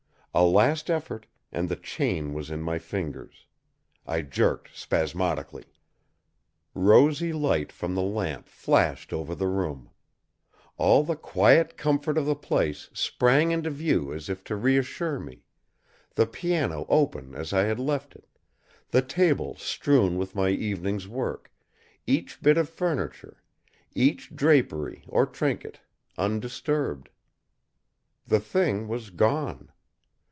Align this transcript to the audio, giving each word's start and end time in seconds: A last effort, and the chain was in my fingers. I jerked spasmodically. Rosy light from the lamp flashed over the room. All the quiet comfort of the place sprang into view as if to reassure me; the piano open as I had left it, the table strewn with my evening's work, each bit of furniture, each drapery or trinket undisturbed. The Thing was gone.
A 0.33 0.45
last 0.45 0.89
effort, 0.89 1.25
and 1.51 1.67
the 1.67 1.75
chain 1.75 2.33
was 2.33 2.49
in 2.49 2.61
my 2.61 2.79
fingers. 2.79 3.47
I 4.07 4.21
jerked 4.21 4.73
spasmodically. 4.73 5.65
Rosy 6.73 7.33
light 7.33 7.69
from 7.73 7.95
the 7.95 8.01
lamp 8.01 8.47
flashed 8.47 9.11
over 9.11 9.35
the 9.35 9.47
room. 9.49 9.89
All 10.77 11.03
the 11.03 11.17
quiet 11.17 11.75
comfort 11.75 12.17
of 12.17 12.25
the 12.25 12.35
place 12.35 12.89
sprang 12.93 13.51
into 13.51 13.69
view 13.69 14.13
as 14.13 14.29
if 14.29 14.41
to 14.45 14.55
reassure 14.55 15.19
me; 15.19 15.43
the 16.15 16.25
piano 16.27 16.85
open 16.87 17.35
as 17.35 17.51
I 17.51 17.63
had 17.63 17.77
left 17.77 18.15
it, 18.15 18.25
the 18.91 19.01
table 19.01 19.57
strewn 19.57 20.15
with 20.17 20.33
my 20.33 20.47
evening's 20.49 21.09
work, 21.09 21.51
each 22.07 22.41
bit 22.41 22.57
of 22.57 22.69
furniture, 22.69 23.43
each 23.93 24.33
drapery 24.33 25.03
or 25.09 25.25
trinket 25.25 25.81
undisturbed. 26.17 27.09
The 28.25 28.39
Thing 28.39 28.87
was 28.87 29.09
gone. 29.09 29.73